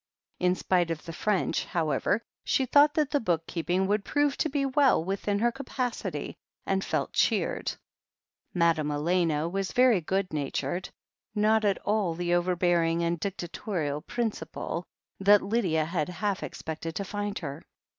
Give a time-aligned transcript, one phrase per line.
[0.39, 4.49] In spite of the French, however, she thought that the book keeping would prove to
[4.49, 7.73] be well within her ca pacity, and felt cheered.
[8.51, 10.89] Madame Elena was very good natured,
[11.35, 14.85] not at all the overbearing and dictatorial principal
[15.19, 17.61] that Lydia had half expected to find her.